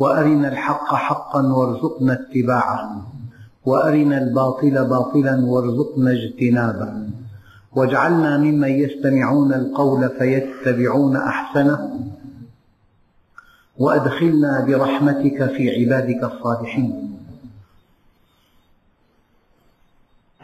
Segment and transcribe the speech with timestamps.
[0.00, 3.06] وأرنا الحق حقا وارزقنا اتباعه
[3.66, 7.08] وأرنا الباطل باطلا وارزقنا اجتنابه.
[7.76, 12.00] واجعلنا ممن يستمعون القول فيتبعون أحسنه.
[13.78, 17.16] وأدخلنا برحمتك في عبادك الصالحين.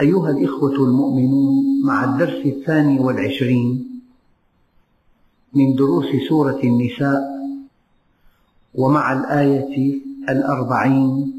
[0.00, 4.00] أيها الإخوة المؤمنون مع الدرس الثاني والعشرين
[5.54, 7.35] من دروس سورة النساء
[8.76, 11.32] ومع الآية الأربعين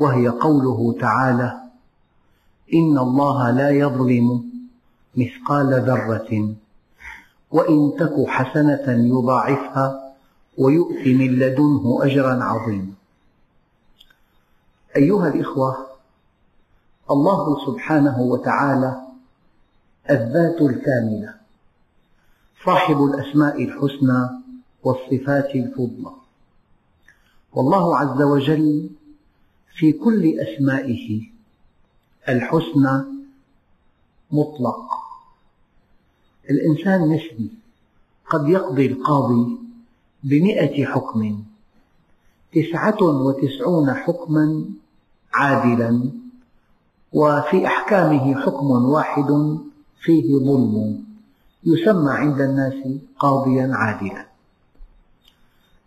[0.00, 1.60] وهي قوله تعالى
[2.74, 4.44] إن الله لا يظلم
[5.16, 6.54] مثقال ذرة
[7.50, 10.14] وإن تك حسنة يضاعفها
[10.58, 12.92] ويؤت من لدنه أجرا عظيما.
[14.96, 15.86] أيها الإخوة
[17.10, 19.02] الله سبحانه وتعالى
[20.10, 21.34] الذات الكاملة
[22.64, 24.28] صاحب الأسماء الحسنى
[24.84, 26.27] والصفات الفضلى.
[27.52, 28.90] والله عز وجل
[29.74, 31.22] في كل أسمائه
[32.28, 33.04] الحسنى
[34.30, 34.80] مطلق.
[36.50, 37.50] الإنسان نسبي
[38.30, 39.58] قد يقضي القاضي
[40.22, 41.42] بمئة حكم
[42.52, 44.64] تسعة وتسعون حكما
[45.34, 46.10] عادلا
[47.12, 49.58] وفي أحكامه حكم واحد
[50.00, 51.04] فيه ظلم
[51.64, 52.74] يسمى عند الناس
[53.18, 54.26] قاضيا عادلا.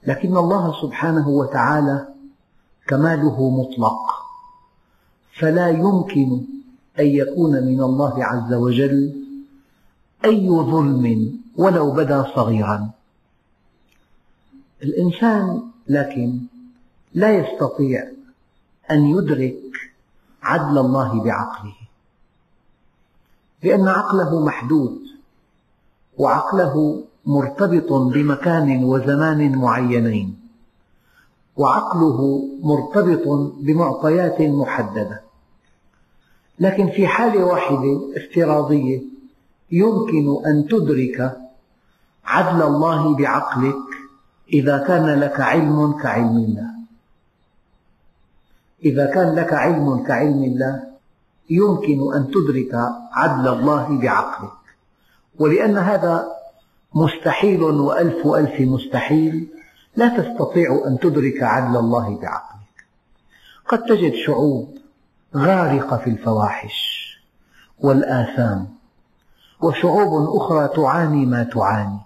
[0.07, 2.07] لكن الله سبحانه وتعالى
[2.87, 3.99] كماله مطلق.
[5.39, 6.41] فلا يمكن
[6.99, 9.25] أن يكون من الله عز وجل
[10.25, 12.89] أي ظلم ولو بدا صغيرا.
[14.83, 16.39] الإنسان لكن
[17.13, 18.07] لا يستطيع
[18.91, 19.55] أن يدرك
[20.43, 21.75] عدل الله بعقله
[23.63, 24.99] لأن عقله محدود
[26.17, 30.39] وعقله مرتبط بمكان وزمان معينين
[31.57, 33.27] وعقله مرتبط
[33.59, 35.21] بمعطيات محددة.
[36.59, 39.01] لكن في حالة واحدة افتراضية
[39.71, 41.37] يمكن أن تدرك
[42.25, 43.85] عدل الله بعقلك
[44.53, 46.71] إذا كان لك علم كعلم الله.
[48.85, 50.83] إذا كان لك علم كعلم الله
[51.49, 52.73] يمكن أن تدرك
[53.13, 54.61] عدل الله بعقلك.
[55.39, 56.40] ولأن هذا
[56.93, 59.47] مستحيل وألف ألف مستحيل.
[59.95, 62.85] لا تستطيع أن تدرك عدل الله بعقلك.
[63.67, 64.77] قد تجد شعوب
[65.35, 67.01] غارقة في الفواحش
[67.79, 68.67] والآثام
[69.61, 71.99] وشعوب أخرى تعاني ما تعاني.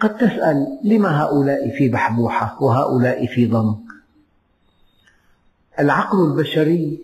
[0.00, 3.78] قد تسأل لم هؤلاء في بحبوحة وهؤلاء في ضنك.
[5.78, 7.00] العقل البشري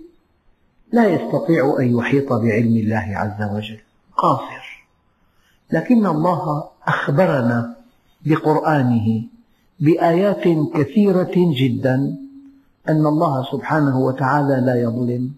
[0.92, 3.80] لا يستطيع أن يحيط بعلم الله عز وجل.
[4.16, 4.59] قاصر.
[5.72, 7.74] لكن الله أخبرنا
[8.26, 9.22] بقرآنه
[9.80, 10.44] بآيات
[10.74, 12.16] كثيرة جدا
[12.88, 15.30] أن الله سبحانه وتعالى لا يظلم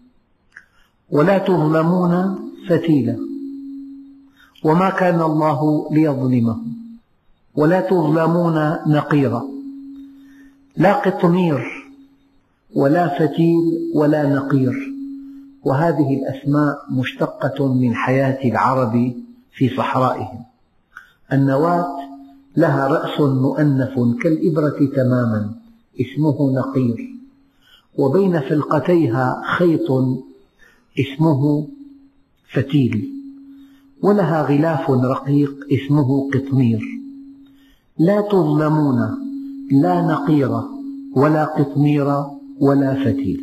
[1.11, 2.39] ولا تظلمون
[2.69, 3.19] فتيلا
[4.65, 6.73] وما كان الله ليظلمهم
[7.55, 8.55] ولا تظلمون
[8.87, 9.45] نقيرا
[10.77, 11.61] لا قطمير
[12.75, 14.93] ولا فتيل ولا نقير
[15.65, 19.13] وهذه الأسماء مشتقة من حياة العرب
[19.53, 20.45] في صحرائهم.
[21.33, 21.97] النواة
[22.57, 25.55] لها رأس مؤنف كالإبرة تماما
[26.01, 27.15] اسمه نقير.
[27.99, 29.91] وبين فلقتيها خيط
[31.01, 31.69] اسمه
[32.53, 33.13] فتيل.
[34.03, 36.81] ولها غلاف رقيق اسمه قطمير.
[37.99, 38.99] لا تظلمون
[39.73, 40.61] لا نقير
[41.17, 42.25] ولا قطمير
[42.61, 43.41] ولا فتيل.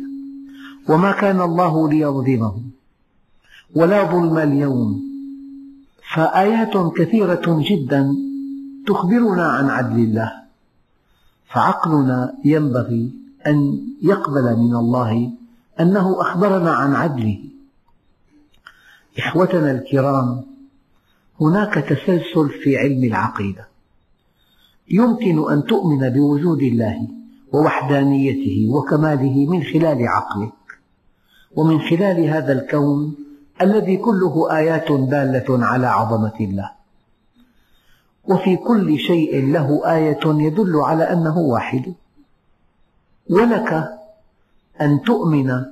[0.88, 2.70] وما كان الله ليظلمهم
[3.74, 5.09] ولا ظلم اليوم
[6.14, 8.16] فآيات كثيرة جدا
[8.86, 10.32] تخبرنا عن عدل الله
[11.46, 13.10] فعقلنا ينبغي
[13.46, 15.30] أن يقبل من الله
[15.80, 17.38] أنه أخبرنا عن عدله.
[19.18, 20.42] إخوتنا الكرام
[21.40, 23.68] هناك تسلسل في علم العقيدة
[24.90, 27.08] يمكن أن تؤمن بوجود الله
[27.52, 30.52] ووحدانيته وكماله من خلال عقلك
[31.56, 33.14] ومن خلال هذا الكون
[33.62, 36.70] الذي كله آيات دالة على عظمة الله.
[38.24, 41.94] وفي كل شيء له آية يدل على أنه واحد.
[43.30, 43.98] ولك
[44.80, 45.64] أن تؤمن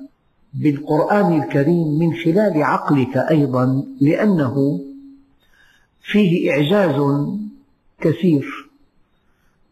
[0.55, 4.81] بالقرآن الكريم من خلال عقلك أيضا لأنه
[6.02, 7.26] فيه إعجاز
[8.00, 8.69] كثير.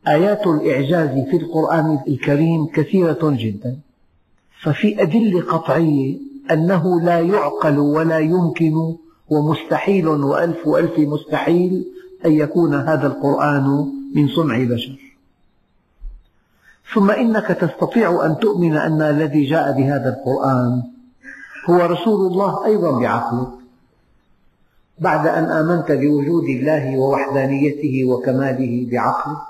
[0.09, 3.79] آيات الإعجاز في القرآن الكريم كثيرة جدا.
[4.63, 6.17] ففي أدلة قطعية
[6.51, 8.97] أنه لا يعقل ولا يمكن
[9.29, 11.85] ومستحيل وألف ألف مستحيل
[12.27, 14.99] أن يكون هذا القرآن من صنع بشر.
[16.95, 20.83] ثم إنك تستطيع أن تؤمن أن الذي جاء بهذا القرآن
[21.71, 23.49] هو رسول الله أيضا بعقلك
[24.99, 29.47] بعد أن آمنت بوجود الله ووحدانيته وكماله بعقلك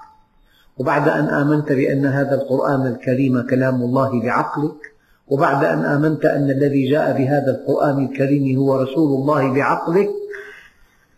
[0.78, 4.95] وبعد أن آمنت بأن هذا القرآن الكريم كلام الله بعقلك
[5.28, 10.11] وبعد أن آمنت أن الذي جاء بهذا القرآن الكريم هو رسول الله بعقلك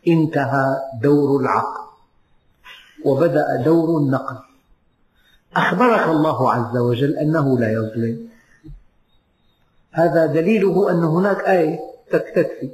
[0.09, 1.81] انتهى دور العقل
[3.05, 4.37] وبدأ دور النقل.
[5.57, 8.29] أخبرك الله عز وجل أنه لا يظلم.
[9.93, 11.79] هذا دليله أن هناك آية
[12.11, 12.71] تكفي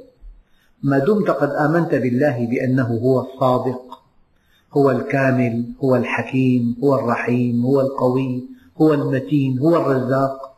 [0.83, 3.99] ما دمت قد آمنت بالله بأنه هو الصادق
[4.73, 8.43] هو الكامل هو الحكيم هو الرحيم هو القوي
[8.81, 10.54] هو المتين هو الرزاق.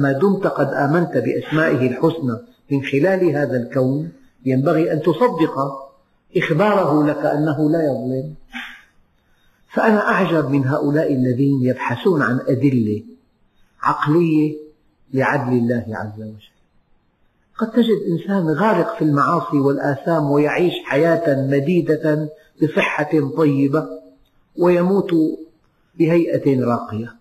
[0.00, 2.38] ما دمت قد آمنت بأسمائه الحسنى
[2.70, 4.12] من خلال هذا الكون
[4.46, 5.54] ينبغي أن تصدق
[6.36, 8.34] إخباره لك أنه لا يظلم.
[9.72, 13.02] فأنا أعجب من هؤلاء الذين يبحثون عن أدلة
[13.82, 14.56] عقلية
[15.14, 16.50] لعدل الله عز وجل.
[17.58, 22.28] قد تجد إنسان غارق في المعاصي والآثام ويعيش حياة مديدة
[22.62, 23.88] بصحة طيبة
[24.56, 25.10] ويموت
[25.98, 27.19] بهيئة راقية.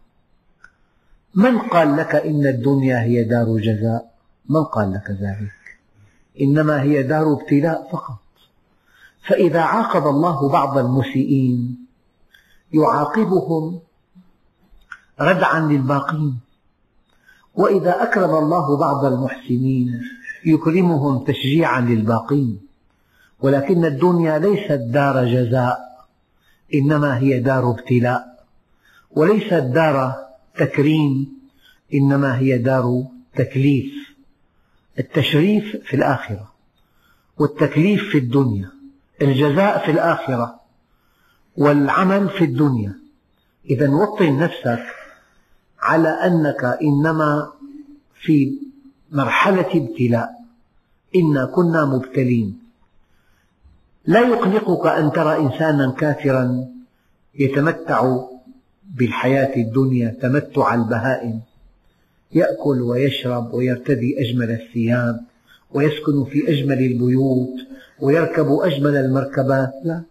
[1.35, 4.11] من قال لك إن الدنيا هي دار جزاء
[4.49, 5.79] من قال لك ذلك؟
[6.41, 8.19] إنما هي دار ابتلاء فقط.
[9.27, 11.85] فإذا عاقب الله بعض المسيئين
[12.73, 13.79] يعاقبهم
[15.21, 16.39] ردعا للباقين.
[17.55, 20.01] وإذا أكرم الله بعض المحسنين
[20.45, 22.59] يكرمهم تشجيعا للباقين.
[23.39, 26.07] ولكن الدنيا ليست دار جزاء
[26.73, 28.45] إنما هي دار ابتلاء.
[29.11, 31.39] وليست دار تكريم
[31.93, 33.05] إنما هي دار
[33.35, 33.93] تكليف.
[34.99, 36.53] التشريف في الآخرة
[37.37, 38.71] والتكليف في الدنيا
[39.21, 40.59] الجزاء في الآخرة
[41.57, 42.99] والعمل في الدنيا.
[43.69, 44.85] إذا وطن نفسك
[45.79, 47.51] على أنك إنما
[48.21, 48.59] في
[49.11, 50.29] مرحلة ابتلاء.
[51.15, 52.59] إنا كنا مبتلين.
[54.05, 56.65] لا يقلقك أن ترى إنسانا كافرا
[57.35, 58.17] يتمتع
[58.95, 61.41] بالحياة الدنيا تمتع البهائم.
[62.31, 65.19] يأكل ويشرب ويرتدي أجمل الثياب
[65.71, 67.55] ويسكن في أجمل البيوت
[67.99, 69.73] ويركب أجمل المركبات.
[69.83, 70.01] لا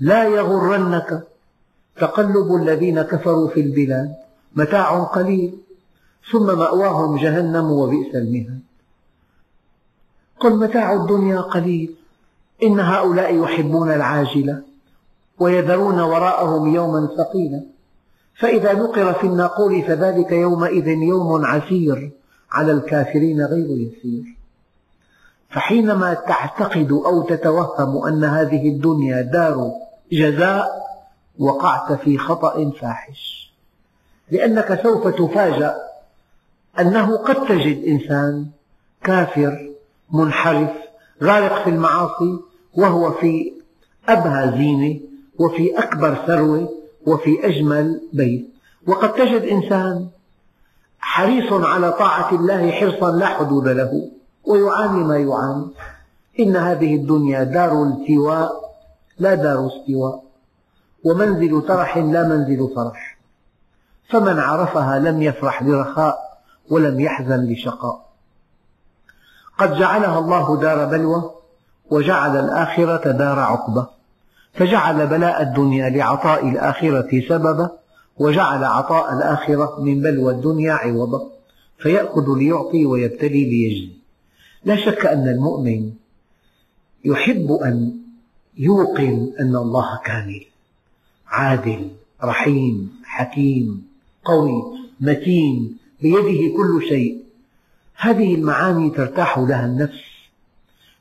[0.00, 1.22] لا يغرنك
[1.96, 4.14] تقلب الذين كفروا في البلاد
[4.56, 5.58] متاع قليل
[6.32, 8.60] ثم مأواهم جهنم وبئس المهاد.
[10.40, 11.94] قل متاع الدنيا قليل
[12.62, 14.62] إن هؤلاء يحبون العاجلة
[15.38, 17.62] ويذرون وراءهم يوما ثقيلا.
[18.38, 22.10] فإذا نقر في الناقور فذلك يومئذ يوم عسير
[22.52, 24.36] على الكافرين غير يسير.
[25.50, 29.72] فحينما تعتقد أو تتوهم أن هذه الدنيا دار
[30.12, 30.66] جزاء
[31.38, 33.52] وقعت في خطأ فاحش.
[34.30, 35.76] لأنك سوف تفاجأ
[36.80, 38.46] أنه قد تجد إنسان
[39.02, 39.70] كافر
[40.12, 40.70] منحرف
[41.22, 42.38] غارق في المعاصي
[42.74, 43.52] وهو في
[44.08, 45.00] أبهى زينة
[45.38, 48.48] وفي أكبر ثروة وفي أجمل بيت.
[48.86, 50.08] وقد تجد إنسان
[50.98, 54.10] حريص على طاعة الله حرصا لا حدود له
[54.44, 55.66] ويعاني ما يعاني.
[56.40, 58.74] إن هذه الدنيا دار التواء
[59.18, 60.22] لا دار استواء.
[61.04, 63.18] ومنزل ترح لا منزل فرح.
[64.10, 66.28] فمن عرفها لم يفرح لرخاء
[66.70, 68.08] ولم يحزن لشقاء
[69.58, 71.30] قد جعلها الله دار بلوى
[71.90, 73.86] وجعل الآخرة دار عقبة
[74.58, 77.70] فجعل بلاء الدنيا لعطاء الآخرة سببا
[78.18, 81.30] وجعل عطاء الآخرة من بلوى الدنيا عوضا.
[81.78, 83.88] فيأخذ ليعطي ويبتلي ليجزي.
[84.64, 85.92] لا شك أن المؤمن
[87.04, 87.98] يحب أن
[88.58, 90.44] يوقن أن الله كامل
[91.26, 91.90] عادل
[92.24, 93.88] رحيم حكيم
[94.24, 94.62] قوي
[95.00, 97.22] متين بيده كل شيء.
[97.96, 100.02] هذه المعاني ترتاح لها النفس.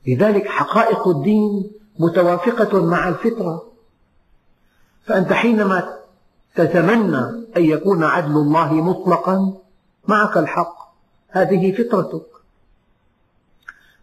[0.07, 1.63] لذلك حقائق الدين
[1.99, 3.71] متوافقة مع الفطرة.
[5.05, 5.97] فأنت حينما
[6.55, 7.17] تتمنى
[7.57, 9.53] أن يكون عدل الله مطلقا
[10.07, 10.75] معك الحق.
[11.29, 12.25] هذه فطرتك.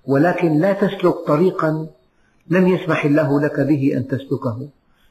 [0.06, 1.86] ولكن لا تسلك طريقا
[2.48, 4.68] لم يسمح الله لك به أن تسلكه.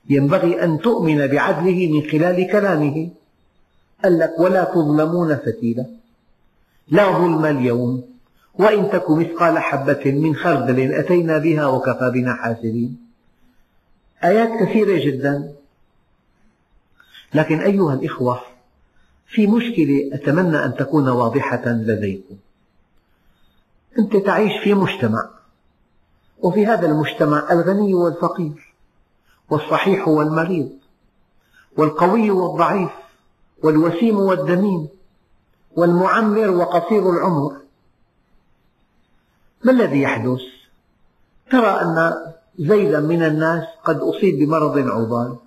[0.09, 3.09] ينبغي أن تؤمن بعدله من خلال كلامه.
[4.03, 5.85] قال لك ولا تظلمون فتيلا.
[6.87, 8.12] لا ظلم اليوم
[8.53, 12.97] وإن تك مثقال حبة من خردل أتينا بها وكفى بنا حاسبين.
[14.23, 15.53] آيات كثيرة جدا.
[17.33, 18.41] لكن أيها الإخوة
[19.27, 22.35] في مشكلة أتمنى أن تكون واضحة لديكم.
[23.99, 25.29] أنت تعيش في مجتمع
[26.39, 28.73] وفي هذا المجتمع الغني والفقير
[29.49, 30.69] والصحيح والمريض
[31.77, 32.91] والقوي والضعيف
[33.63, 34.87] والوسيم والدميم
[35.75, 37.62] والمعمر وقصير العمر.
[39.63, 40.41] ما الذي يحدث؟
[41.51, 42.13] ترى أن
[42.59, 45.37] زيدا من الناس قد أصيب بمرض عضال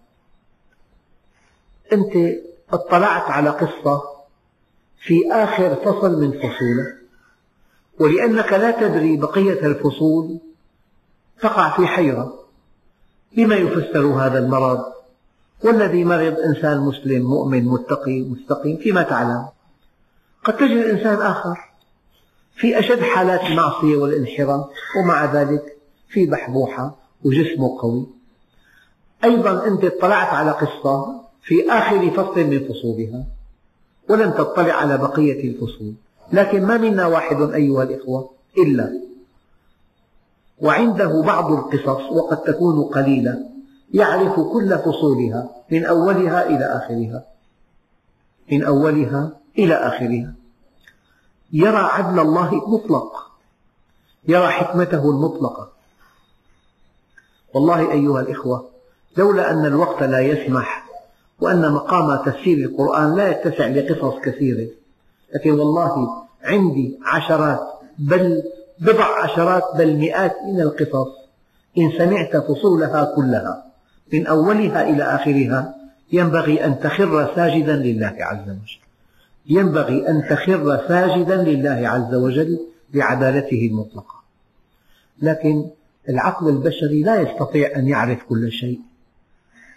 [1.93, 2.13] أنت
[2.73, 4.03] اطلعت على قصة
[5.07, 6.97] في آخر فصل من فصوله
[8.01, 10.39] ولأنك لا تدري بقية الفصول
[11.41, 12.39] تقع في حيرة
[13.37, 14.85] بما يفسر هذا المرض
[15.65, 19.49] والذي مرض إنسان مسلم مؤمن متقي مستقيم فيما تعلم
[20.45, 21.76] قد تجد إنسان آخر
[22.57, 24.65] في أشد حالات المعصية والانحراف
[25.01, 25.77] ومع ذلك
[26.09, 28.07] في بحبوحة وجسمه قوي.
[29.25, 33.25] أيضا أنت اطلعت على قصة في آخر فصل من فصولها
[34.09, 35.95] ولم تطلع على بقية الفصول.
[36.33, 39.01] لكن ما منا واحد أيها الإخوة إلا.
[40.61, 43.39] وعنده بعض القصص وقد تكون قليلة
[43.95, 47.25] يعرف كل فصولها من أولها إلى آخرها.
[48.53, 50.35] من أولها إلى آخرها.
[51.57, 53.31] يرى عدل الله المطلق
[54.29, 55.69] يرى حكمته المطلقة.
[57.55, 58.69] والله أيها الإخوة
[59.17, 60.87] لولا أن الوقت لا يسمح
[61.41, 64.69] وأن مقام تفسير القرآن لا يتسع لقصص كثيرة
[65.35, 67.61] لكن والله عندي عشرات
[67.99, 68.43] بل
[68.79, 71.09] بضع عشرات بل مئات من القصص
[71.79, 73.65] إن سمعت فصولها كلها
[74.13, 75.75] من أولها إلى آخرها
[76.13, 78.86] ينبغي أن تخر ساجدا لله عز وجل.
[79.49, 82.61] ينبغي أن تخر ساجدا لله عز وجل
[82.95, 84.15] لعدالته المطلقة.
[85.23, 85.71] لكن
[86.09, 88.81] العقل البشري لا يستطيع أن يعرف كل شيء.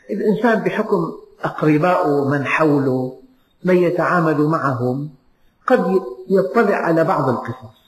[0.10, 1.12] الإنسان بحكم
[1.44, 3.20] أقربائه من حوله
[3.64, 5.10] من يتعامل معهم
[5.68, 7.80] قد يطلع على بعض القصص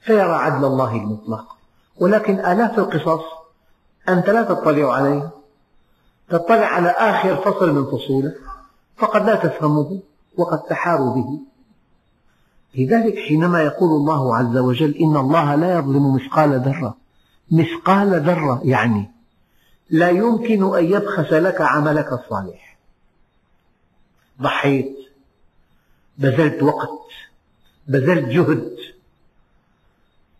[0.00, 1.56] فيرى عدل الله المطلق.
[1.96, 3.24] ولكن آلاف القصص
[4.08, 5.30] أنت لا تطلع عليها.
[6.30, 8.34] تطلع على آخر فصل من فصوله
[8.96, 10.00] فقد لا تفهمه.
[10.36, 11.40] وقد تحاروا به.
[12.74, 16.96] لذلك حينما يقول الله عز وجل إن الله لا يظلم مثقال ذرة
[17.50, 19.10] مثقال ذرة يعني
[19.90, 22.78] لا يمكن أن يبخس لك عملك الصالح.
[24.42, 24.96] ضحيت
[26.18, 26.98] بذلت وقت
[27.88, 28.76] بذلت جهد.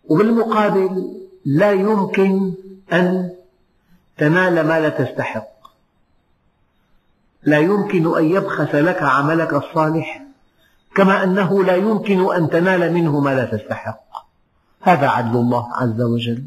[0.09, 2.53] وبالمقابل لا يمكن
[2.93, 3.31] أن
[4.17, 5.52] تنال ما لا تستحق.
[7.45, 10.23] لا يمكن أن يبخس لك عملك الصالح
[10.95, 14.03] كما أنه لا يمكن أن تنال منه ما لا تستحق.
[14.81, 16.43] هذا عدل الله عز وجل.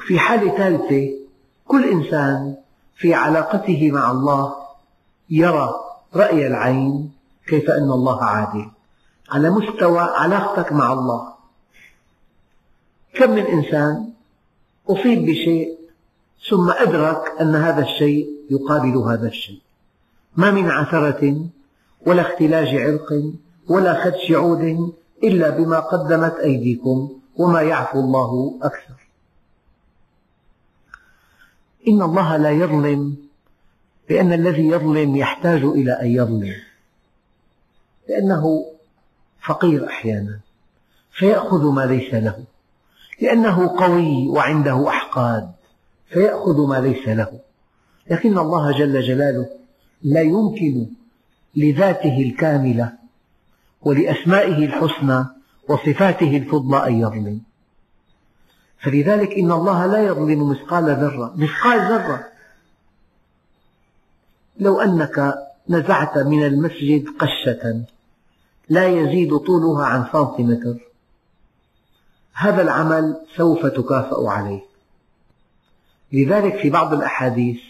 [0.00, 1.10] في حالة ثالثة
[1.66, 2.56] كل إنسان
[2.96, 4.54] في علاقته مع الله
[5.30, 5.74] يرى
[6.14, 7.12] رأي العين
[7.46, 8.70] كيف أن الله عادل.
[9.30, 11.32] على مستوى علاقتك مع الله
[13.14, 14.12] كم من إنسان
[14.88, 15.75] أصيب بشيء
[16.48, 19.60] ثم أدرك أن هذا الشيء يقابل هذا الشيء.
[20.36, 21.46] ما من عثرة
[22.06, 23.12] ولا اختلاج عرق
[23.68, 24.92] ولا خدش عود
[25.24, 28.96] إلا بما قدمت أيديكم وما يعفو الله أكثر.
[31.88, 33.16] إن الله لا يظلم
[34.10, 36.54] لأن الذي يظلم يحتاج إلى أن يظلم
[38.08, 38.66] لأنه
[39.46, 40.40] فقير أحيانا
[41.12, 42.44] فيأخذ ما ليس له
[43.20, 45.55] لأنه قوي وعنده أحقاد.
[46.08, 47.40] فيأخذ ما ليس له.
[48.10, 49.48] لكن الله جل جلاله
[50.02, 50.86] لا يمكن
[51.56, 52.92] لذاته الكاملة
[53.82, 55.24] ولأسمائه الحسنى
[55.68, 57.40] وصفاته الفضلى أن يظلم.
[58.78, 62.24] فلذلك إن الله لا يظلم مثقال ذرة مثقال ذرة.
[64.58, 65.34] لو أنك
[65.68, 67.84] نزعت من المسجد قشة
[68.68, 70.78] لا يزيد طولها عن سنتيمتر
[72.32, 74.65] هذا العمل سوف تكافأ عليه.
[76.12, 77.60] لذلك في بعض الأحاديث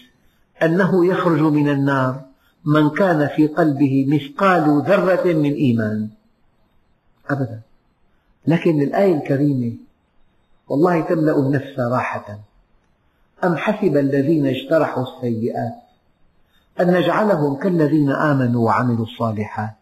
[0.63, 2.21] أنه يخرج من النار
[2.65, 6.09] من كان في قلبه مثقال ذرة من إيمان
[7.29, 7.61] أبدا
[8.47, 9.73] لكن الآية الكريمة
[10.67, 12.39] والله تملأ النفس راحة
[13.43, 15.73] أم حسب الذين اجترحوا السيئات
[16.79, 19.75] أن نجعلهم كالذين آمنوا وعملوا الصالحات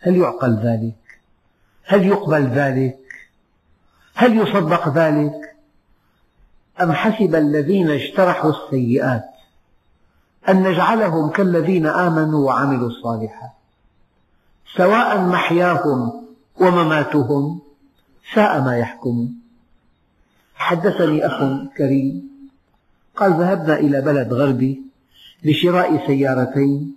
[0.00, 1.20] هل يعقل ذلك؟
[1.84, 2.98] هل يقبل ذلك؟
[4.14, 5.53] هل يصدق ذلك؟
[6.82, 9.24] أم حسب الذين اجترحوا السيئات
[10.48, 13.50] أن نجعلهم كالذين آمنوا وعملوا الصالحات
[14.76, 16.24] سواء محياهم
[16.60, 17.60] ومماتهم
[18.34, 19.34] ساء ما يحكمون
[20.54, 21.44] حدثني أخ
[21.76, 22.28] كريم
[23.16, 24.82] قال ذهبنا إلى بلد غربي
[25.44, 26.94] لشراء سيارتين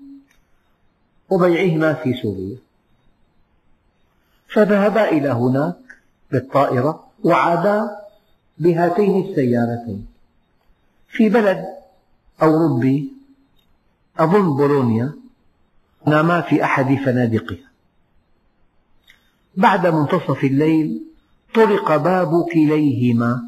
[1.30, 2.58] وبيعهما في سوريا.
[4.54, 5.76] فذهبا إلى هناك
[6.32, 8.07] بالطائرة وعادا
[8.60, 10.08] بهاتين السيارتين.
[11.10, 11.66] في بلد
[12.42, 13.14] أوروبي
[14.20, 15.14] أظن بولونيا
[16.08, 17.68] ناما في أحد فنادقها.
[19.58, 21.04] بعد منتصف الليل
[21.56, 23.44] طرق باب كليهما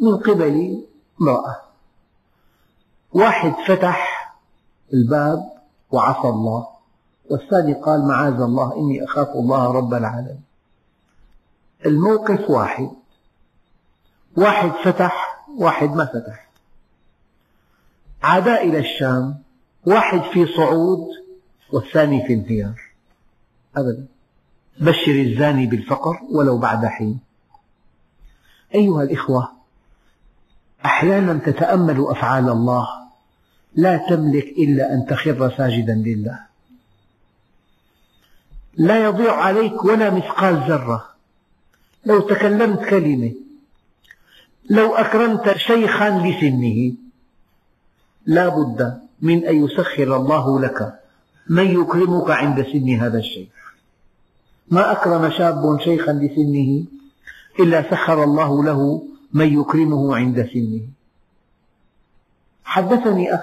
[0.00, 0.84] من قبل
[1.20, 1.56] امرأة.
[3.12, 4.32] واحد فتح
[4.94, 5.52] الباب
[5.90, 6.68] وعصى الله
[7.30, 10.51] والثاني قال معاذ الله إني أخاف الله رب العالمين.
[11.86, 12.90] الموقف واحد.
[14.36, 16.48] واحد فتح واحد ما فتح.
[18.22, 19.42] عادا إلى الشام
[19.86, 21.08] واحد في صعود
[21.72, 22.82] والثاني في انهيار.
[23.76, 24.06] أبدا.
[24.80, 27.20] بشر الزاني بالفقر ولو بعد حين.
[28.74, 29.52] أيها الإخوة
[30.84, 32.88] أحيانا تتأمل أفعال الله.
[33.74, 36.38] لا تملك إلا أن تخر ساجدا لله.
[38.74, 41.11] لا يضيع عليك ولا مثقال ذرة.
[42.06, 43.32] لو تكلمت كلمة
[44.70, 46.92] لو أكرمت شيخا لسنه
[48.26, 51.00] لا بد من أن يسخر الله لك
[51.48, 53.74] من يكرمك عند سن هذا الشيخ.
[54.68, 56.84] ما أكرم شاب شيخا لسنه
[57.60, 60.80] إلا سخر الله له من يكرمه عند سنه.
[62.64, 63.40] حدثني أخ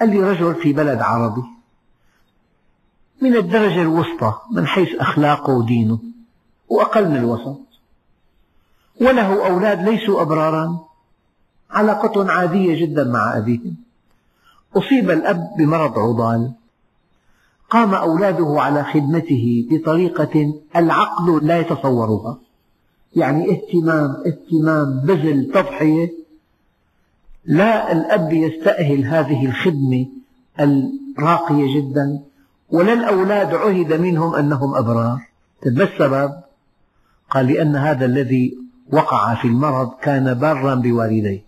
[0.00, 1.42] قال لي رجل في بلد عربي
[3.20, 6.11] من الدرجة الوسطى من حيث أخلاقه ودينه.
[6.72, 7.60] وأقل من الوسط.
[9.00, 10.84] وله أولاد ليسوا أبرارا.
[11.70, 13.76] علاقة عادية جدا مع أبيهم.
[14.76, 16.52] أصيب الأب بمرض عضال.
[17.70, 22.38] قام أولاده على خدمته بطريقة العقل لا يتصورها.
[23.16, 26.12] يعني اهتمام اهتمام بذل تضحية.
[27.44, 30.06] لا الأب يستأهل هذه الخدمة
[30.60, 32.20] الراقية جدا.
[32.70, 35.20] ولا الأولاد عهد منهم أنهم أبرار.
[35.64, 36.51] طيب ما السبب؟
[37.32, 38.58] قال لأن هذا الذي
[38.92, 41.44] وقع في المرض كان بارا بوالديه.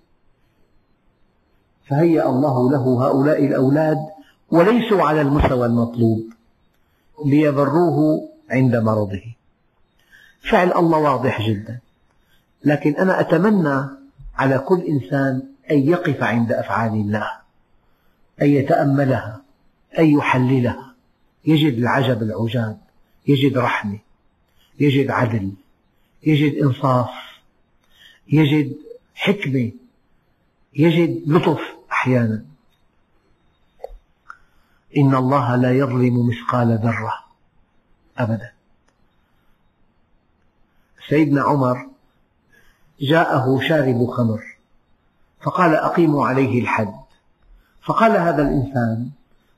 [1.89, 3.99] فهيأ الله له هؤلاء الأولاد
[4.51, 6.21] وليسوا على المستوى المطلوب
[7.27, 9.23] ليبروه عند مرضه.
[10.51, 11.79] فعل الله واضح جدا.
[12.65, 13.89] لكن أنا أتمنى
[14.37, 17.31] على كل إنسان أن يقف عند أفعال الله
[18.43, 19.43] أن يتأملها
[19.99, 20.95] أن يحللها.
[21.47, 22.79] يجد العجب العجاب
[23.27, 23.99] يجد رحمة
[24.81, 25.53] يجد عدل.
[26.27, 27.11] يجد إنصاف
[28.29, 28.77] يجد
[29.15, 29.73] حكمة
[30.77, 31.61] يجد لطف
[31.93, 32.45] أحيانا.
[34.97, 37.15] إن الله لا يظلم مثقال ذرة
[38.19, 38.53] أبدا.
[41.09, 41.89] سيدنا عمر
[43.01, 44.57] جاءه شارب خمر
[45.41, 46.95] فقال أقيموا عليه الحد.
[47.83, 49.11] فقال هذا الإنسان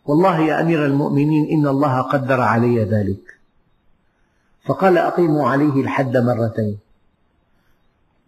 [0.04, 3.35] والله يا أمير المؤمنين إن الله قدر علي ذلك.
[4.66, 6.78] فقال أقيموا عليه الحد مرتين.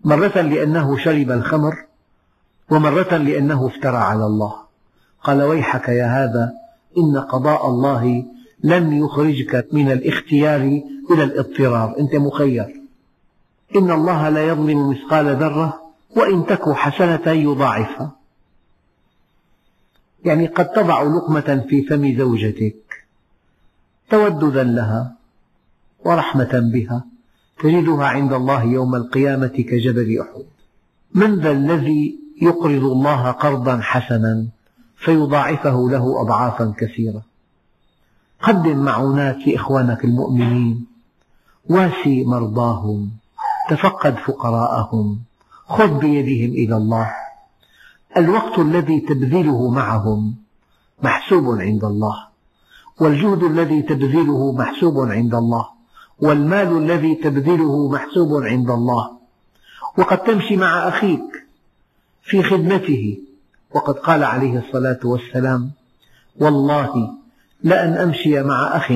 [0.04, 1.84] مرة لأنه شرب الخمر
[2.70, 4.54] ومرة لأنه افترى على الله.
[5.22, 6.52] قال ويحك يا هذا
[6.98, 8.24] إن قضاء الله
[8.64, 10.60] لم يخرجك من الاختيار
[11.10, 11.98] إلى الاضطرار.
[11.98, 12.82] أنت مخير.
[13.76, 15.80] إن الله لا يظلم مثقال ذرة
[16.16, 18.12] وإن تك حسنة يضاعفها.
[20.24, 23.04] يعني قد تضع لقمة في فم زوجتك
[24.10, 25.17] توددا لها.
[26.04, 27.04] ورحمة بها
[27.62, 30.44] تجدها عند الله يوم القيامة كجبل أحد.
[31.14, 34.46] من ذا الذي يقرض الله قرضا حسنا
[34.96, 37.22] فيضاعفه له أضعافا كثيرة؟
[38.42, 40.86] قدم معونات لإخوانك المؤمنين.
[41.70, 43.10] واسي مرضاهم.
[43.70, 45.18] تفقد فقراءهم.
[45.68, 47.10] خذ بيدهم إلى الله.
[48.16, 50.34] الوقت الذي تبذله معهم
[51.02, 52.28] محسوب عند الله.
[53.00, 55.77] والجهد الذي تبذله محسوب عند الله.
[56.20, 59.18] والمال الذي تبذله محسوب عند الله.
[59.98, 61.46] وقد تمشي مع أخيك
[62.22, 63.18] في خدمته.
[63.74, 65.70] وقد قال عليه الصلاة والسلام
[66.36, 67.14] والله
[67.62, 68.92] لأن أمشي مع أخ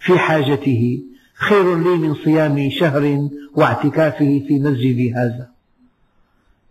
[0.00, 1.02] في حاجته
[1.34, 5.48] خير لي من صيام شهر واعتكافه في مسجدي هذا.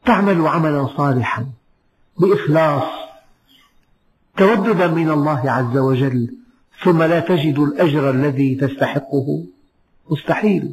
[0.06, 1.48] تعمل عملا صالحا
[2.20, 2.84] بإخلاص
[4.38, 6.36] توددا من الله عز وجل
[6.84, 9.44] ثم لا تجد الأجر الذي تستحقه.
[10.12, 10.72] مستحيل.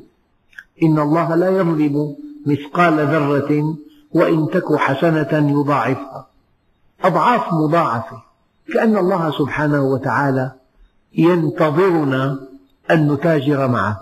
[0.83, 2.17] إن الله لا يظلم
[2.47, 3.77] مثقال ذرة
[4.13, 6.27] وإن تك حسنة يضاعفها.
[7.05, 8.23] أضعاف مضاعفة.
[8.75, 10.53] كأن الله سبحانه وتعالى
[11.15, 12.39] ينتظرنا
[12.91, 14.01] أن نتاجر معه.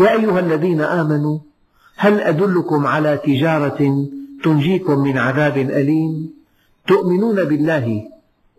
[0.00, 1.38] يا أيها الذين آمنوا
[1.96, 4.06] هل أدلكم على تجارة
[4.44, 6.34] تنجيكم من عذاب أليم؟
[6.86, 8.13] تؤمنون بالله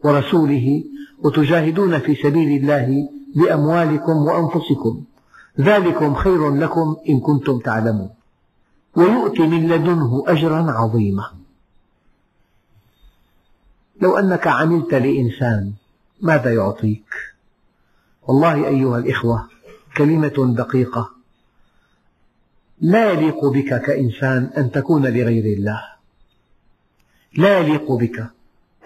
[0.05, 0.83] ورسوله
[1.23, 5.03] وتجاهدون في سبيل الله بأموالكم وأنفسكم.
[5.59, 8.09] ذلكم خير لكم إن كنتم تعلمون.
[8.95, 11.31] ويؤتي من لدنه أجرا عظيما.
[14.01, 15.73] لو أنك عملت لإنسان
[16.21, 17.09] ماذا يعطيك؟
[18.27, 19.49] والله أيها الإخوة
[19.97, 21.09] كلمة دقيقة.
[22.81, 25.81] لا يليق بك كإنسان أن تكون لغير الله.
[27.37, 28.34] لا يليق بك.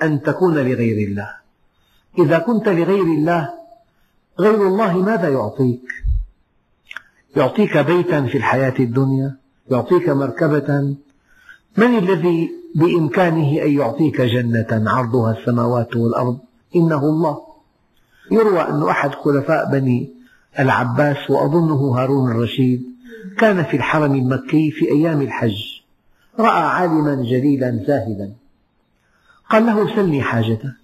[0.04, 1.30] أن تكون لغير الله.
[2.20, 3.50] إذا كنت لغير الله
[4.40, 5.82] غير الله ماذا يعطيك؟
[7.36, 9.36] يعطيك بيتا في الحياة الدنيا
[9.72, 10.96] يعطيك مركبة.
[11.78, 16.40] من الذي بإمكانه أن يعطيك جنة عرضها السماوات والأرض؟
[16.76, 17.38] إنه الله.
[18.32, 20.14] يروى أن أحد خلفاء بني
[20.60, 22.84] العباس وأظنه هارون الرشيد
[23.38, 25.80] كان في الحرم المكي في أيام الحج.
[26.40, 28.34] رأى عالما جليلا زاهدا.
[29.50, 30.76] قال له سلني حاجتك.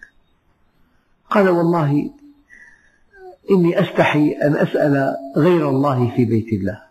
[1.30, 2.12] قال والله
[3.52, 6.82] إني أستحي أن أسأل غير الله في بيت الله.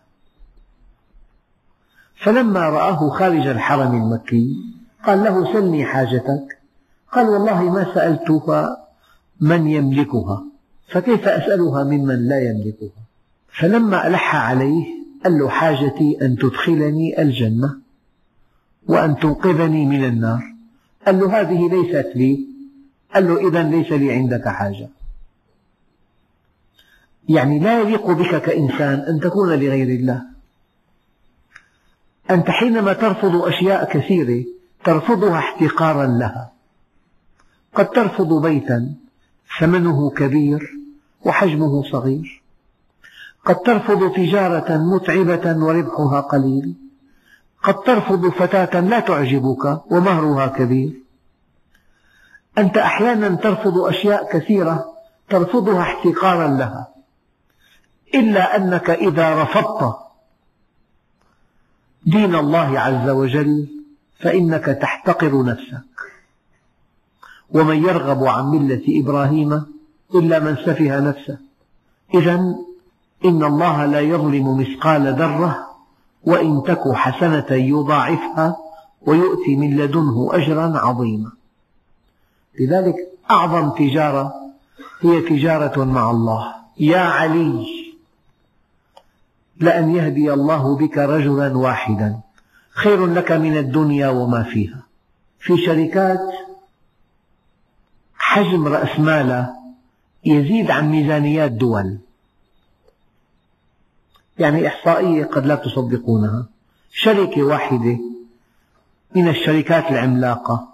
[2.15, 4.55] فلما رآه خارج الحرم المكي
[5.05, 6.57] قال له سلني حاجتك.
[7.11, 8.77] قال والله ما سألتها
[9.41, 10.43] من يملكها
[10.87, 13.03] فكيف أسألها ممن لا يملكها؟
[13.59, 14.85] فلما ألح عليه
[15.23, 17.77] قال له حاجتي أن تدخلني الجنة
[18.87, 20.54] وأن تنقذني من النار.
[21.05, 22.47] قال له هذه ليست لي.
[23.13, 24.89] قال له إذا ليس لي عندك حاجة.
[27.29, 30.21] يعني لا يليق بك كإنسان أن تكون لغير الله.
[32.29, 34.45] أنت حينما ترفض أشياء كثيرة
[34.83, 36.51] ترفضها احتقارا لها.
[37.75, 38.93] قد ترفض بيتا
[39.59, 40.73] ثمنه كبير
[41.25, 42.41] وحجمه صغير.
[43.45, 46.84] قد ترفض تجارة متعبة وربحها قليل.
[47.65, 50.93] قد ترفض فتاة لا تعجبك ومهرها كبير.
[52.57, 54.85] أنت أحيانا ترفض أشياء كثيرة
[55.29, 56.87] ترفضها احتقارا لها.
[58.15, 59.95] إلا أنك إذا رفضت
[62.05, 63.67] دين الله عز وجل
[64.19, 65.95] فإنك تحتقر نفسك.
[67.49, 69.65] ومن يرغب عن ملة إبراهيم
[70.15, 71.37] إلا من سفه نفسه.
[72.13, 72.35] إذا
[73.25, 75.74] إن الله لا يظلم مثقال ذرة
[76.25, 78.57] وإن تك حسنة يضاعفها
[79.01, 81.31] ويؤتي من لدنه أجرا عظيما.
[82.59, 82.95] لذلك
[83.31, 84.33] أعظم تجارة
[85.01, 86.53] هي تجارة مع الله.
[86.79, 87.65] يا علي
[89.57, 92.19] لأن يهدي الله بك رجلا واحدا.
[92.71, 94.83] خير لك من الدنيا وما فيها.
[95.39, 96.19] في شركات
[98.15, 99.55] حجم رأس مالها
[100.25, 101.97] يزيد عن ميزانيات دول.
[104.39, 106.45] يعني إحصائية قد لا تصدقونها
[106.91, 107.99] شركة واحدة
[109.15, 110.67] من الشركات العملاقة.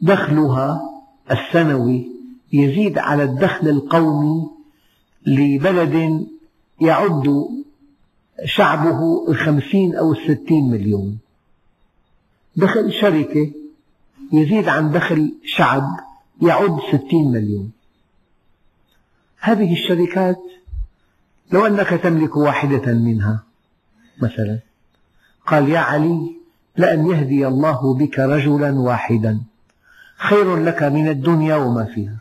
[0.00, 0.82] دخلها
[1.30, 2.08] السنوي
[2.52, 4.50] يزيد على الدخل القومي
[5.26, 6.26] لبلد
[6.80, 7.48] يعد
[8.44, 11.18] شعبه الخمسين أو الستين مليون.
[12.56, 13.50] دخل شركة
[14.32, 15.86] يزيد عن دخل شعب
[16.42, 17.72] يعد ستين مليون.
[19.38, 20.42] هذه الشركات
[21.52, 23.42] لو أنك تملك واحدة منها
[24.22, 24.58] مثلا
[25.46, 26.36] قال يا علي
[26.76, 29.40] لأن يهدي الله بك رجلا واحدا
[30.16, 32.16] خير لك من الدنيا وما فيها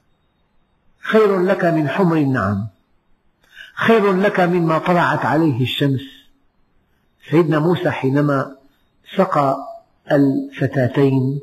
[1.02, 2.68] خير لك من حمر النعم
[3.76, 6.02] خير لك مما طلعت عليه الشمس.
[7.30, 8.56] سيدنا موسى حينما
[9.16, 9.58] سقى
[10.12, 11.40] الفتاتين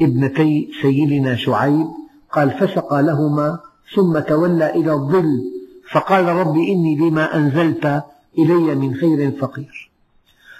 [0.00, 1.86] ابنتي سيدنا شعيب
[2.32, 3.58] قال فسقى لهما
[3.94, 5.51] ثم تولى إلى الظل
[5.92, 8.04] فقال رب إني لما أنزلت
[8.38, 9.90] إلي من خير فقير.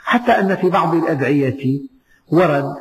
[0.04, 1.80] حتى أن في بعض الأدعية
[2.32, 2.74] ورد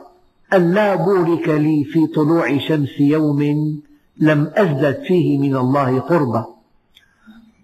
[0.53, 3.41] أن لا بورك لي في طلوع شمس يوم
[4.17, 6.45] لم أزدد فيه من الله قربا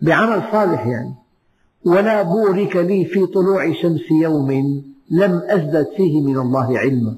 [0.02, 1.14] بعمل صالح يعني.
[1.86, 4.52] ولا بورك لي في طلوع شمس يوم
[5.10, 7.16] لم أزدد فيه من الله علما.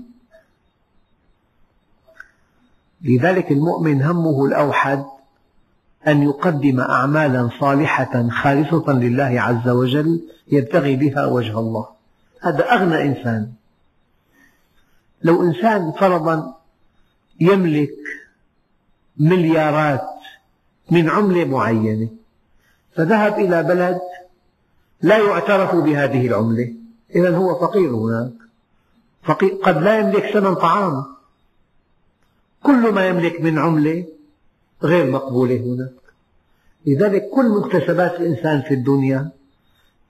[3.02, 5.06] لذلك المؤمن همه الأوحد
[6.08, 11.88] أن يقدم أعمالا صالحة خالصة لله عز وجل يبتغي بها وجه الله.
[12.42, 13.52] هذا أغنى إنسان.
[15.24, 16.56] لو إنسان فرضا
[17.40, 17.96] يملك
[19.18, 20.10] مليارات
[20.92, 22.10] من عملة معينة
[22.96, 24.00] فذهب إلى بلد
[25.02, 26.74] لا يعترف بهذه العملة.
[27.16, 28.32] إذا هو فقير هناك.
[29.64, 31.06] قد لا يملك ثمن طعام.
[32.64, 34.06] كل ما يملك من عملة
[34.84, 36.00] غير مقبولة هناك
[36.86, 39.30] لذلك كل مكتسبات الإنسان في الدنيا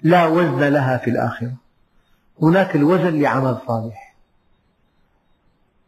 [0.03, 1.53] لا وزن لها في الآخرة.
[2.41, 4.15] هناك الوزن لعمل صالح.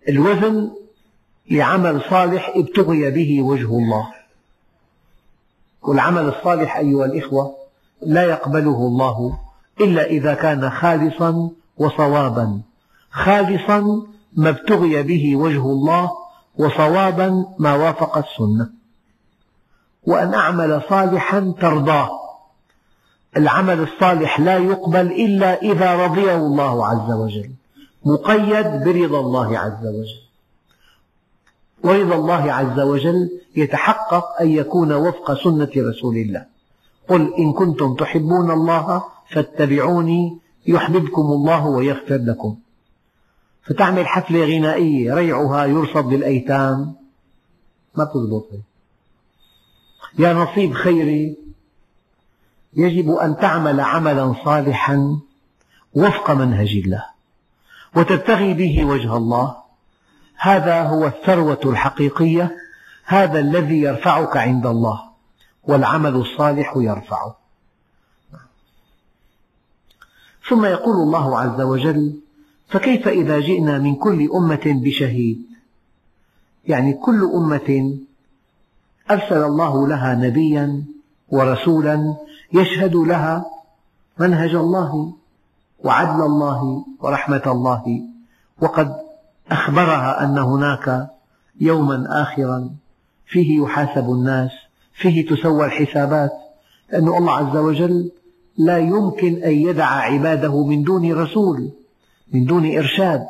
[0.10, 0.72] الوزن
[1.52, 4.08] لعمل صالح ابتغي به وجه الله.
[5.82, 7.56] والعمل الصالح أيها الإخوة
[8.02, 9.40] لا يقبله الله
[9.82, 12.62] إلا إذا كان خالصا وصوابا.
[13.12, 16.12] خالصا ما ابتغي به وجه الله
[16.58, 18.70] وصوابا ما وافق السنة.
[20.04, 22.10] وأن أعمل صالحا ترضاه.
[23.38, 27.52] العمل الصالح لا يقبل إلا إذا رضيه الله عز وجل.
[28.06, 30.22] مقيد برضا الله عز وجل.
[31.84, 36.46] ورضا الله عز وجل يتحقق أن يكون وفق سنة رسول الله.
[37.10, 40.38] قل إن كنتم تحبون الله فاتبعوني
[40.68, 42.58] يحببكم الله ويغفر لكم.
[43.64, 46.96] فتعمل حفلة غنائية ريعها يرصد للأيتام.
[47.96, 48.50] ما تضبط
[50.20, 51.38] يا نصيب خيري
[52.74, 55.20] يجب أن تعمل عملا صالحا
[55.94, 57.06] وفق منهج الله
[57.96, 59.58] وتبتغي به وجه الله.
[60.38, 62.58] هذا هو الثروة الحقيقية.
[63.06, 65.02] هذا الذي يرفعك عند الله
[65.64, 67.36] والعمل الصالح يرفعه.
[70.50, 72.22] ثم يقول الله عز وجل
[72.72, 75.42] فكيف إذا جئنا من كل أمة بشهيد؟
[76.68, 77.98] يعني كل أمة
[79.12, 80.84] أرسل الله لها نبيا
[81.30, 82.16] ورسولا
[82.54, 83.46] يشهد لها
[84.20, 85.14] منهج الله
[85.84, 88.02] وعدل الله ورحمة الله
[88.62, 88.96] وقد
[89.52, 91.10] أخبرها أن هناك
[91.62, 92.70] يوما آخرا
[93.26, 94.52] فيه يحاسب الناس
[94.94, 96.32] فيه تسوى الحسابات
[96.92, 98.12] لأن الله عز وجل
[98.58, 101.72] لا يمكن أن يدع عباده من دون رسول.
[102.34, 103.28] من دون إرشاد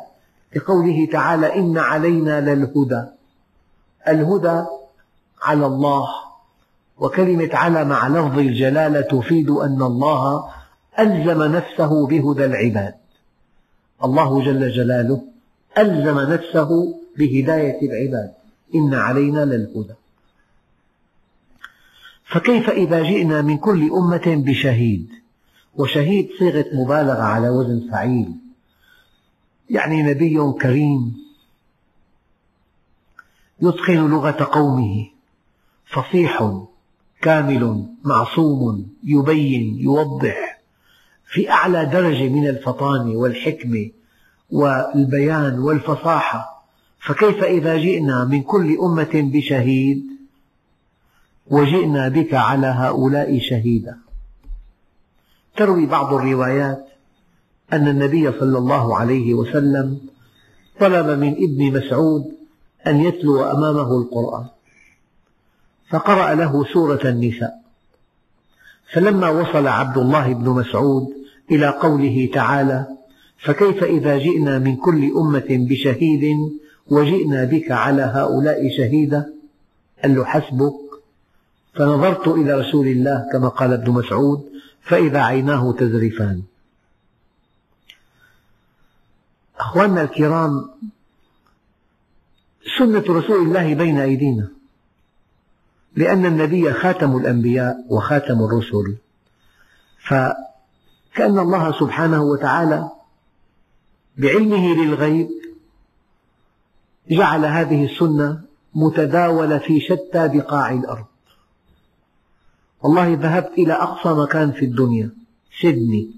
[0.56, 3.04] لقوله تعالى إن علينا للهدى.
[4.08, 4.64] الهدى
[5.42, 6.08] على الله
[6.98, 10.50] وكلمة على مع لفظ الجلالة تفيد أن الله
[10.98, 12.94] ألزم نفسه بهدى العباد.
[14.04, 15.22] الله جل جلاله
[15.78, 18.32] ألزم نفسه بهداية العباد.
[18.74, 19.94] إن علينا للهدى.
[22.24, 25.08] فكيف إذا جئنا من كل أمة بشهيد؟
[25.74, 28.41] وشهيد صيغة مبالغة على وزن فعيل.
[29.70, 31.16] يعني نبي كريم
[33.60, 35.06] يتقن لغة قومه
[35.86, 36.62] فصيح
[37.22, 40.60] كامل معصوم يبين يوضح
[41.26, 43.90] في أعلى درجة من الفطانة والحكمة
[44.50, 46.64] والبيان والفصاحة.
[47.00, 50.06] فكيف إذا جئنا من كل أمة بشهيد؟
[51.46, 53.98] وجئنا بك على هؤلاء شهيدا.
[55.56, 56.91] تروي بعض الروايات
[57.72, 60.00] أن النبي صلى الله عليه وسلم
[60.80, 62.32] طلب من ابن مسعود
[62.86, 64.44] أن يتلو أمامه القرآن
[65.90, 67.62] فقرأ له سورة النساء.
[68.92, 71.06] فلما وصل عبد الله بن مسعود
[71.50, 72.86] إلى قوله تعالى
[73.38, 76.36] فكيف إذا جئنا من كل أمة بشهيد
[76.88, 79.32] وجئنا بك على هؤلاء شهيدا؟
[80.02, 80.74] قال له حسبك.
[81.74, 84.44] فنظرت إلى رسول الله كما قال ابن مسعود
[84.82, 86.42] فإذا عيناه تذرفان.
[89.62, 90.70] أخواننا الكرام
[92.78, 94.48] سنة رسول الله بين أيدينا
[95.96, 98.96] لأن النبي خاتم الأنبياء وخاتم الرسل.
[100.08, 102.90] فكأن الله سبحانه وتعالى
[104.18, 105.28] بعلمه للغيب
[107.10, 108.42] جعل هذه السنة
[108.74, 111.06] متداولة في شتى بقاع الأرض.
[112.82, 115.10] والله ذهبت إلى أقصى مكان في الدنيا
[115.60, 116.10] سيدني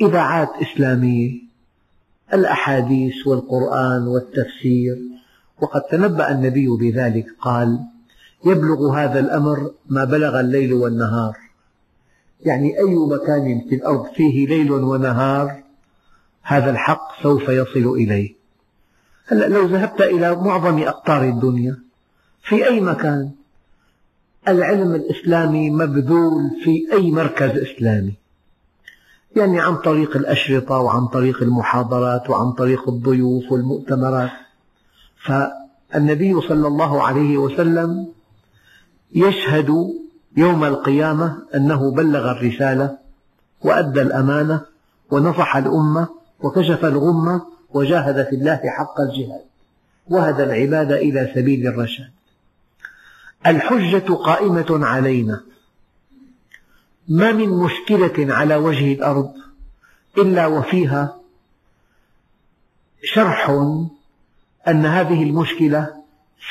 [0.00, 1.51] إذاعات إسلامية
[2.34, 4.98] الأحاديث والقرآن والتفسير.
[5.60, 7.78] وقد تنبأ النبي بذلك قال
[8.46, 11.36] يبلغ هذا الأمر ما بلغ الليل والنهار.
[12.40, 15.62] يعني أي مكان في الأرض فيه ليل ونهار
[16.42, 18.34] هذا الحق سوف يصل إليه.
[19.26, 21.78] هلأ لو ذهبت إلى معظم أقطار الدنيا
[22.42, 23.30] في أي مكان
[24.48, 28.21] العلم الإسلامي مبذول في أي مركز إسلامي.
[29.36, 34.30] يعني عن طريق الأشرطة وعن طريق المحاضرات وعن طريق الضيوف والمؤتمرات.
[35.24, 38.06] فالنبي صلى الله عليه وسلم
[39.14, 39.92] يشهد
[40.36, 42.98] يوم القيامة أنه بلغ الرسالة
[43.62, 44.60] وأدى الأمانة
[45.10, 46.08] ونصح الأمة
[46.40, 47.42] وكشف الغمة
[47.74, 49.44] وجاهد في الله حق الجهاد
[50.08, 52.10] وهدى العباد إلى سبيل الرشاد.
[53.46, 55.40] الحجة قائمة علينا
[57.08, 59.32] ما من مشكلة على وجه الأرض
[60.18, 61.20] إلا وفيها
[63.02, 63.50] شرح
[64.68, 66.02] أن هذه المشكلة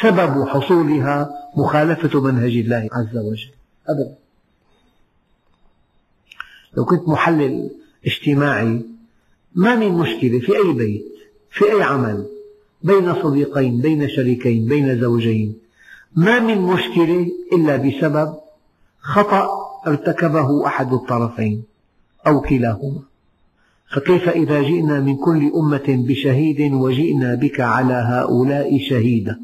[0.02, 3.52] سبب حصولها مخالفة منهج الله عز وجل.
[3.88, 4.16] أبدا.
[6.78, 7.70] لو كنت محلل
[8.06, 8.82] اجتماعي
[9.56, 11.06] ما من مشكلة في أي بيت
[11.52, 12.26] في أي عمل
[12.84, 15.58] بين صديقين بين شريكين بين زوجين
[16.16, 18.36] ما من مشكلة إلا بسبب
[19.00, 21.63] خطأ ارتكبه أحد الطرفين
[22.28, 23.02] أو كلاهما.
[23.94, 29.41] فكيف إذا جئنا من كل أمة بشهيد وجئنا بك على هؤلاء شهيدا؟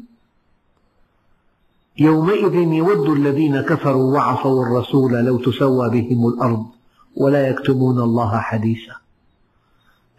[1.98, 6.66] يومئذ يود الذين كفروا وعصوا الرسول لو تسوى بهم الأرض
[7.16, 8.92] ولا يكتمون الله حديثا.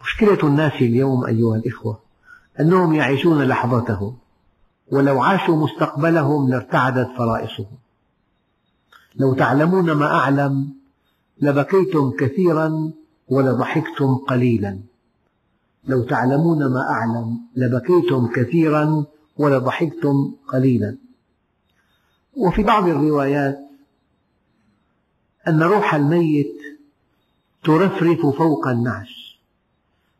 [0.02, 1.98] مشكلة الناس اليوم أيها الإخوة
[2.60, 4.16] أنهم يعيشون لحظتهم
[4.92, 7.79] ولو عاشوا مستقبلهم لارتعدت فرائصهم.
[9.20, 10.74] لو تعلمون ما أعلم
[11.40, 12.92] لبكيتم كثيرا
[13.28, 14.80] ولضحكتم قليلا.
[15.84, 19.04] لو تعلمون ما أعلم لبكيتم كثيرا
[19.36, 20.96] ولضحكتم قليلا.
[22.36, 23.58] وفي بعض الروايات
[25.48, 26.56] أن روح الميت
[27.64, 29.40] ترفرف فوق النعش.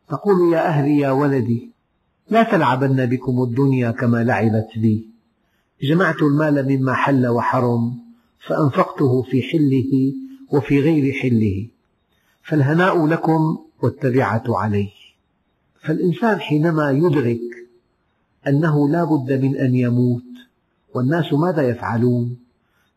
[0.09, 1.71] تقول يا أهلي يا ولدي
[2.29, 5.09] لا تلعبن بكم الدنيا كما لعبت بي
[5.83, 8.10] جمعت المال مما حل وحرم.
[8.47, 10.13] فأنفقته في حله
[10.51, 11.67] وفي غير حله.
[12.43, 14.91] فالهناء لكم والتبعة عليه.
[15.81, 17.39] فالإنسان حينما يدرك
[18.47, 20.23] أنه لا بد من أن يموت
[20.93, 22.37] والناس ماذا يفعلون؟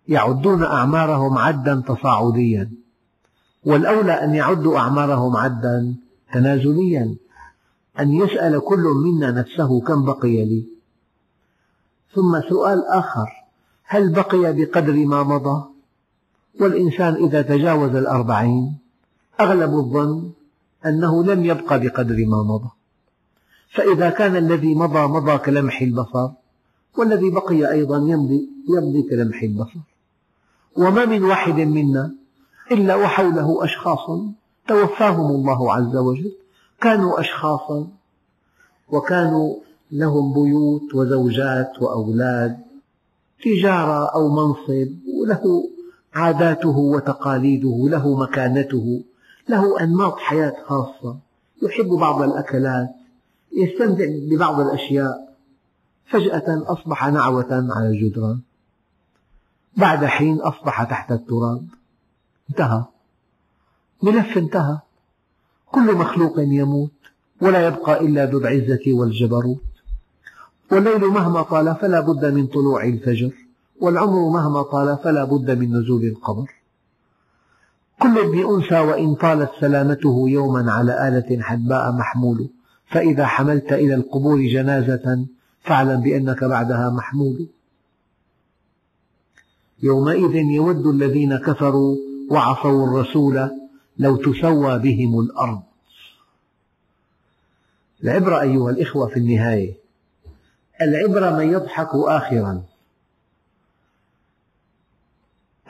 [0.09, 2.71] يعدون أعمارهم عدا تصاعديا.
[3.65, 5.95] والأولى أن يعدوا أعمارهم عدا
[6.33, 7.15] تنازليا
[8.01, 10.65] أن يسأل كل منا نفسه كم بقي لي.
[12.15, 13.44] ثم سؤال آخر.
[13.85, 15.65] هل بقي بقدر ما مضى؟
[16.61, 18.79] والإنسان إذا تجاوز الأربعين
[19.41, 20.31] أغلب الظن
[20.87, 22.71] أنه لم يبق بقدر ما مضى.
[23.71, 26.29] فإذا كان الذي مضى مضى كلمح البصر
[26.99, 29.81] والذي بقي أيضا يمضي, يمضي كلمح البصر.
[30.77, 32.15] وما من واحد منا
[32.73, 34.21] إلا وحوله أشخاص
[34.69, 36.33] توفاهم الله عز وجل.
[36.81, 37.89] كانوا أشخاصا
[38.89, 39.55] وكانوا
[39.93, 42.59] لهم بيوت وزوجات وأولاد.
[43.43, 45.69] تجارة أو منصب وله
[46.15, 49.03] عاداته وتقاليده له مكانته
[49.49, 51.19] له أنماط حياة خاصة.
[51.63, 52.89] يحب بعض الأكلات
[53.53, 55.37] يستمتع ببعض الأشياء.
[56.07, 58.41] فجأة أصبح نعوة على الجدران.
[59.77, 61.67] بعد حين أصبح تحت التراب.
[62.51, 62.85] انتهى.
[64.03, 64.79] ملف انتهى.
[65.73, 66.91] كل مخلوق يموت
[67.41, 69.74] ولا يبقى إلا ذو العزة والجبروت.
[70.73, 73.31] والليل مهما طال فلا بد من طلوع الفجر
[73.81, 76.51] والعمر مهما طال فلا بد من نزول القبر
[78.03, 82.49] كل ابن أنثى وإن طالت سلامته يوما على آلة حدباء محمول
[82.87, 85.27] فإذا حملت إلى القبور جنازة
[85.63, 87.47] فاعلم بأنك بعدها محمول.
[89.83, 91.97] يومئذ يود الذين كفروا
[92.31, 93.51] وعصوا الرسول
[93.99, 95.63] لو تسوى بهم الأرض.
[98.05, 99.84] العبرة أيها الإخوة في النهاية
[100.85, 102.63] العبرة من يضحك آخرا.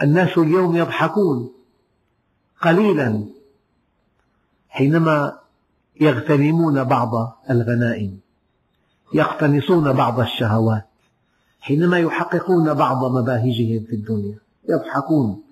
[0.03, 1.53] الناس اليوم يضحكون
[2.63, 3.25] قليلا
[4.69, 5.39] حينما
[6.01, 8.19] يغتنمون بعض الغنائم
[9.15, 10.87] يقتنصون بعض الشهوات
[11.61, 14.39] حينما يحققون بعض مباهجهم في الدنيا.
[14.69, 15.43] يضحكون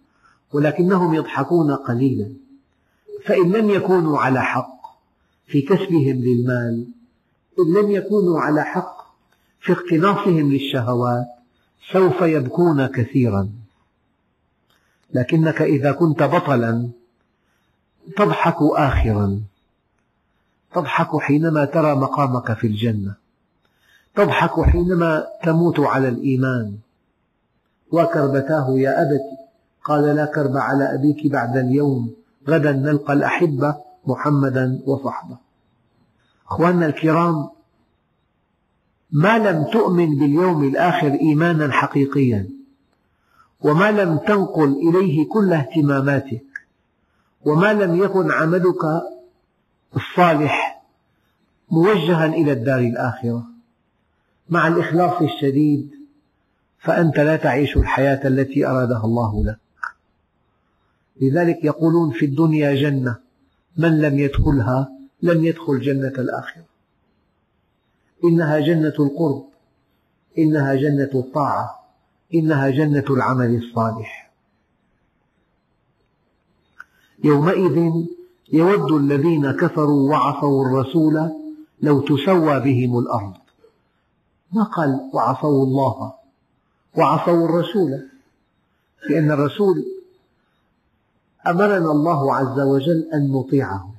[0.52, 2.32] ولكنهم يضحكون قليلا.
[3.24, 4.82] فإن لم يكونوا على حق
[5.46, 6.86] في كسبهم للمال
[7.58, 9.01] إن لم يكونوا على حق
[9.62, 11.26] في اقتناصهم للشهوات
[11.92, 13.48] سوف يبكون كثيرا.
[15.14, 16.88] لكنك إذا كنت بطلا
[18.16, 19.40] تضحك آخرا.
[20.74, 23.14] تضحك حينما ترى مقامك في الجنة.
[24.14, 26.76] تضحك حينما تموت على الإيمان.
[27.92, 29.22] وكربتاه يا أبت
[29.84, 32.14] قال لا كرب على أبيك بعد اليوم
[32.48, 35.36] غدا نلقى الأحبة محمدا وصحبه.
[36.50, 37.48] أخواننا الكرام
[39.12, 42.48] ما لم تؤمن باليوم الآخر إيمانا حقيقيا
[43.60, 46.44] وما لم تنقل إليه كل اهتماماتك
[47.44, 48.84] وما لم يكن عملك
[49.96, 50.82] الصالح
[51.70, 53.46] موجها إلى الدار الآخرة.
[54.48, 55.90] مع الإخلاص الشديد
[56.78, 59.58] فأنت لا تعيش الحياة التي أرادها الله لك.
[61.20, 63.16] لذلك يقولون في الدنيا جنة
[63.76, 64.88] من لم يدخلها
[65.22, 66.71] لم يدخل جنة الآخرة.
[68.24, 69.44] إنها جنة القرب
[70.38, 71.82] إنها جنة الطاعة
[72.34, 74.30] إنها جنة العمل الصالح.
[77.24, 77.92] يومئذ
[78.52, 81.30] يود الذين كفروا وعصوا الرسول
[81.82, 83.34] لو تسوى بهم الأرض.
[84.52, 86.12] ما قال وعصوا الله؟
[86.96, 88.08] وعصوا الرسول.
[89.10, 89.84] لأن الرسول
[91.46, 93.94] أمرنا الله عز وجل أن نطيعه.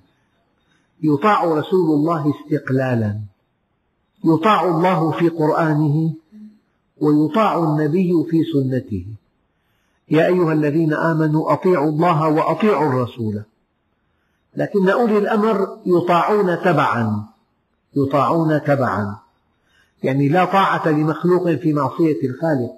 [1.04, 3.33] يطاع رسول الله استقلالا.
[4.24, 6.14] يطاع الله في قرآنه
[7.02, 9.06] ويطاع النبي في سنته.
[10.10, 13.44] يا أيها الذين آمنوا أطيعوا الله وأطيعوا الرسول.
[14.56, 17.26] لكن أولي الأمر يطاعون تبعا
[17.96, 19.18] يطاعون تبعا.
[20.04, 22.72] يعني لا طاعة لمخلوق في معصية الخالق.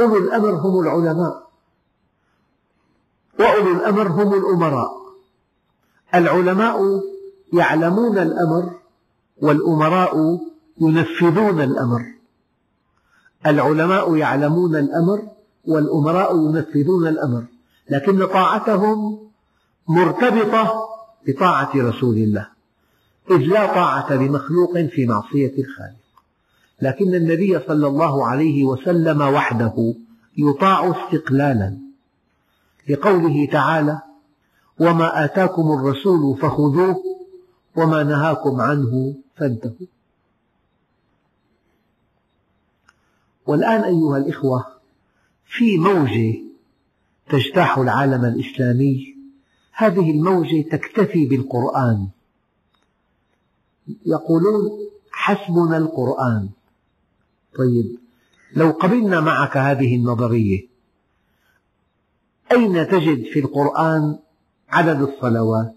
[0.00, 1.48] أولو الأمر هم العلماء
[3.40, 5.02] وأولو الأمر هم الأمراء.
[6.14, 7.00] العلماء
[7.52, 8.70] يعلمون الأمر
[9.42, 10.40] والأمراء
[10.80, 12.04] ينفذون الأمر.
[13.46, 15.22] العلماء يعلمون الأمر
[15.64, 17.44] والأمراء ينفذون الأمر
[17.90, 19.18] لكن طاعتهم
[19.88, 20.88] مرتبطة
[21.26, 22.48] بطاعة رسول الله
[23.30, 26.02] إذ لا طاعة لمخلوق في معصية الخالق.
[26.82, 29.94] لكن النبي صلى الله عليه وسلم وحده
[30.38, 31.78] يطاع استقلالا
[32.88, 33.98] لقوله تعالى
[34.80, 36.96] وما آتاكم الرسول فخذوه
[37.76, 39.91] وما نهاكم عنه فانتهوا.
[43.46, 44.66] والآن أيها الإخوة
[45.46, 46.38] في موجة
[47.30, 49.16] تجتاح العالم الإسلامي
[49.72, 52.08] هذه الموجة تكتفي بالقرآن.
[54.06, 54.70] يقولون
[55.10, 56.48] حسبنا القرآن.
[57.58, 57.98] طيب
[58.56, 60.66] لو قبلنا معك هذه النظرية
[62.52, 64.18] أين تجد في القرآن
[64.68, 65.74] عدد الصلوات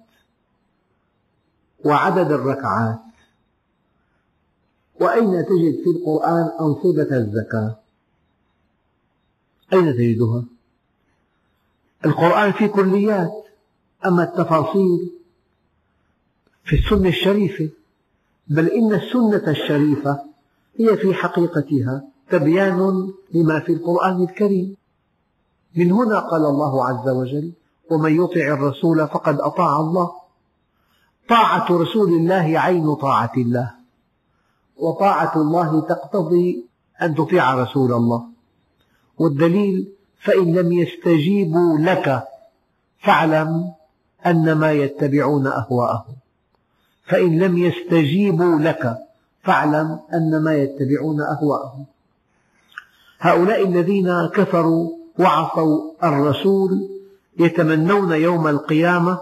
[1.85, 3.04] وعدد الركعات؟
[4.99, 7.79] وأين تجد في القرآن أنصبة الزكاة؟
[9.73, 10.43] أين تجدها؟
[12.05, 13.31] القرآن فيه كليات
[14.05, 15.11] أما التفاصيل
[16.63, 17.69] في السنة الشريفة.
[18.47, 20.19] بل إن السنة الشريفة
[20.79, 24.75] هي في حقيقتها تبيان لما في القرآن الكريم.
[25.75, 27.51] من هنا قال الله عز وجل
[27.91, 30.11] ومن يطع الرسول فقد أطاع الله
[31.29, 33.84] طاعة رسول الله عين طاعة الله.
[34.77, 36.65] وطاعة الله تقتضي
[37.01, 38.23] أن تطيع رسول الله.
[39.17, 39.87] والدليل
[40.19, 42.23] فإن لم يستجيبوا لك
[42.99, 43.73] فاعلم
[44.25, 46.15] أنما يتبعون أهواءهم.
[47.05, 48.97] فإن لم يستجيبوا لك
[49.43, 51.85] فاعلم أنما يتبعون أهواءهم.
[53.19, 56.89] هؤلاء الذين كفروا وعصوا الرسول
[57.39, 59.19] يتمنون يوم القيامة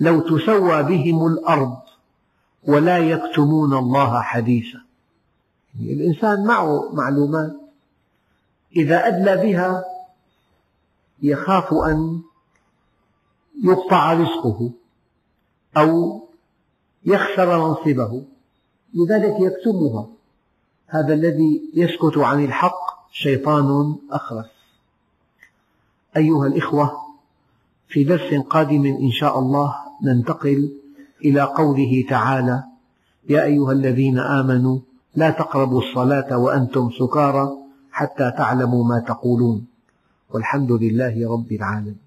[0.00, 1.76] لو تسوى بهم الأرض
[2.68, 4.83] ولا يكتمون الله حديثا.
[5.80, 7.52] الإنسان معه معلومات.
[8.76, 9.84] إذا أدلى بها
[11.22, 12.22] يخاف أن
[13.64, 14.70] يقطع رزقه
[15.76, 16.20] أو
[17.04, 18.24] يخسر منصبه.
[18.94, 20.06] لذلك يكتمها.
[20.86, 24.50] هذا الذي يسكت عن الحق شيطان أخرس.
[26.16, 27.04] أيها الإخوة
[27.88, 30.72] في درس قادم إن شاء الله ننتقل
[31.24, 32.64] إلى قوله تعالى
[33.28, 34.78] يا أيها الذين آمنوا
[35.16, 37.48] لا تقربوا الصلاة وأنتم سكارى
[37.92, 39.66] حتى تعلموا ما تقولون
[40.30, 42.03] والحمد لله رب العالمين.